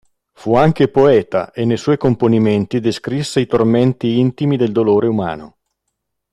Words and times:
Fu 0.31 0.55
anche 0.55 0.87
poeta 0.87 1.51
e 1.51 1.63
nei 1.63 1.77
suoi 1.77 1.95
componimenti 1.97 2.79
descrisse 2.79 3.39
i 3.39 3.45
tormenti 3.45 4.17
intimi 4.17 4.57
del 4.57 4.71
dolore 4.71 5.05
umano. 5.05 5.57